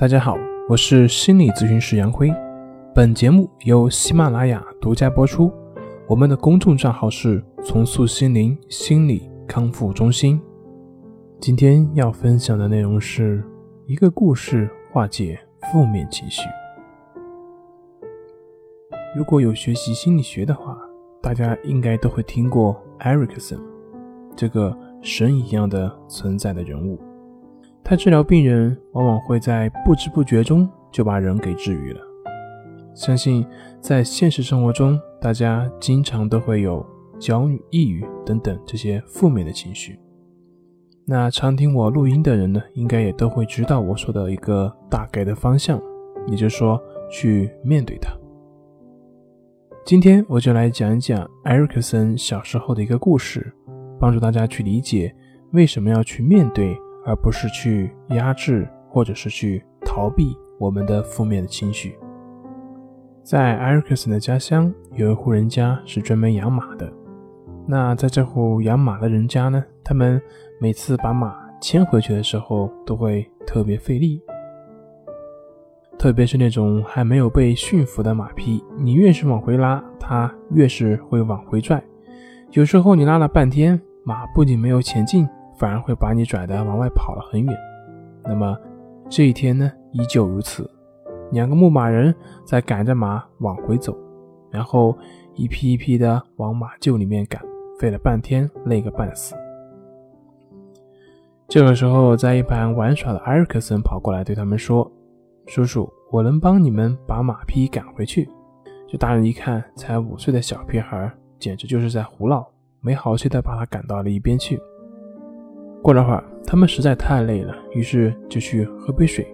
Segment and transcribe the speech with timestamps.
[0.00, 0.34] 大家好，
[0.66, 2.32] 我是心理咨询师杨辉。
[2.94, 5.52] 本节目由喜马拉雅独家播出。
[6.08, 10.40] 我们的公众账号是“重塑心灵心理康复中心”。
[11.38, 13.44] 今天要分享的内容是
[13.86, 15.38] 一个故事化解
[15.70, 16.48] 负面情绪。
[19.14, 20.78] 如果有学习心理学的话，
[21.20, 23.60] 大家应该都会听过艾瑞克森
[24.34, 26.98] 这个神一样的存在的人物。
[27.82, 32.00] 他治疗病人，往往会在不知不觉中就把人给治愈了。
[32.94, 33.44] 相信
[33.80, 36.84] 在现实生活中，大家经常都会有
[37.18, 39.98] 焦虑、抑郁等等这些负面的情绪。
[41.06, 45.80] 那常听我录音的人呢，应该也都会知道我说的一个大概的方向，
[46.28, 48.12] 也就是说去面对它。
[49.84, 53.52] 今天我就来讲一讲埃瑞克森小时候的一个故事，
[53.98, 55.12] 帮助大家去理解
[55.52, 56.76] 为什么要去面对。
[57.10, 61.98] 而不是去压制或者是去逃避我们的负面的情绪。
[63.24, 66.88] 在埃瑞克森的家乡，有一户人家是专门养马的。
[67.66, 70.22] 那在这户养马的人家呢，他们
[70.60, 74.22] 每次把马牵回去的时候，都会特别费力。
[75.98, 81.82] 特别是那种还没有被驯服的马匹，你越是往回拉，它越是会往回拽。
[82.52, 85.28] 有时候你拉了半天，马不仅没有前进。
[85.60, 87.54] 反而会把你拽得往外跑了很远。
[88.24, 88.56] 那么
[89.10, 90.68] 这一天呢，依旧如此。
[91.32, 92.14] 两个牧马人
[92.46, 93.94] 在赶着马往回走，
[94.50, 94.96] 然后
[95.34, 97.42] 一批一批的往马厩里面赶，
[97.78, 99.36] 费了半天，累个半死。
[101.46, 104.90] 这个时候，在一旁玩耍的埃尔克森跑过来对他们说
[105.46, 108.26] ：“叔叔，我能帮你们把马匹赶回去。”
[108.88, 112.48] 这大人一看，才五岁的小屁孩，简直就是在胡闹，
[112.80, 114.58] 没好气的把他赶到了一边去。
[115.82, 119.26] 过了会儿，他们实在太累了，于是就去喝杯水。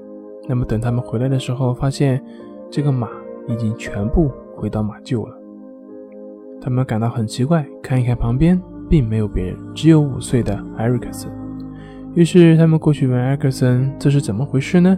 [0.49, 2.23] 那么等他们回来的时候，发现
[2.71, 3.09] 这个马
[3.49, 5.37] 已经全部回到马厩了。
[6.61, 11.31] 他们感到很奇怪，看一看旁边，并没有别人，只有五岁的艾瑞克森。
[12.15, 14.97] 于是他们过去问艾克森：“这是怎么回事呢？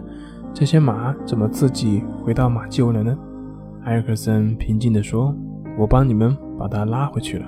[0.53, 3.17] 这些马怎么自己回到马厩了呢？”
[3.83, 5.35] 艾克森平静地说
[5.77, 7.45] ：“我帮你们把它拉回去了。”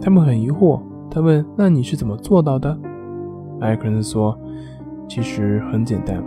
[0.00, 0.80] 他们很疑惑，
[1.10, 2.78] 他问：“那你是怎么做到的？”
[3.64, 4.38] 艾克森说
[5.08, 6.22] ：“其实很简单，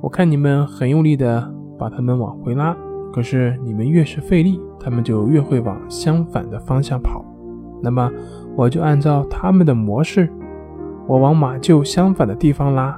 [0.00, 2.76] 我看你们很用力的把他们往回拉，
[3.12, 7.24] 可是你们越是费力，他们就越会往相反的方向跑。
[7.82, 8.08] 那么
[8.54, 10.28] 我就按照他们的模式，
[11.08, 12.96] 我往马厩相反的地方拉。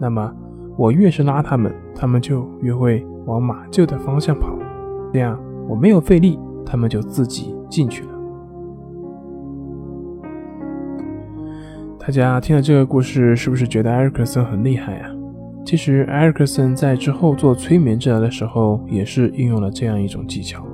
[0.00, 0.32] 那么
[0.76, 4.58] 我越是拉他们，他们就越会往马厩的方向跑。
[5.12, 8.10] 这样我没有费力，他们就自己进去了。”
[12.06, 15.10] 大家听了这个故事，是不是觉得埃尔克森很厉害呀？
[15.64, 20.64] 其实，埃尔克森在之后做催眠治疗的时候，也是运用了这样一种技巧：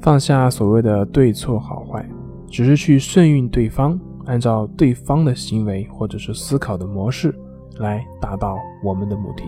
[0.00, 2.04] 放下所谓的对错好坏，
[2.48, 3.96] 只是去顺应对方，
[4.26, 7.32] 按照对方的行为或者是思考的模式
[7.78, 9.44] 来达到我们的目的。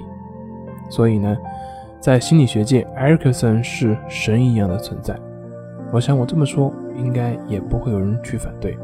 [0.89, 1.37] 所以呢，
[1.99, 5.19] 在心理学界，埃尔克森是神一样的存在。
[5.93, 8.79] 我想我这么说，应该也不会有人去反对。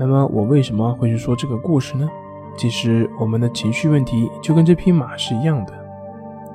[0.00, 2.08] 那么我为什么会去说这个故事呢？
[2.56, 5.74] 其实我们的情绪问题就跟这匹马是一样的，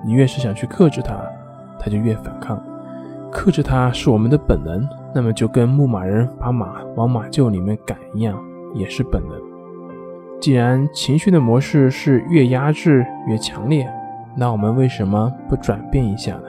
[0.03, 1.16] 你越是想去克制它，
[1.79, 2.59] 它就越反抗。
[3.31, 8.35] 克制它是我们的本能，那么就跟牧马人把马往马厩里面赶一样，
[8.73, 9.39] 也是本能。
[10.41, 13.88] 既然情绪的模式是越压制越强烈，
[14.35, 16.47] 那我们为什么不转变一下呢？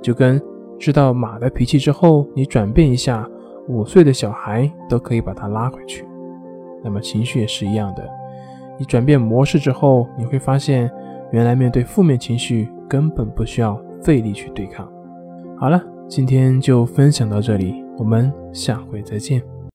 [0.00, 0.40] 就跟
[0.78, 3.28] 知道马的脾气之后，你转变一下，
[3.68, 6.06] 五岁的小孩都可以把它拉回去。
[6.84, 8.06] 那么情绪也是一样的，
[8.78, 10.90] 你转变模式之后，你会发现，
[11.32, 14.86] 原来面对负面情绪根本不需要费力去对抗。
[15.56, 19.53] 好了，今天就分享到这里，我们下回再见。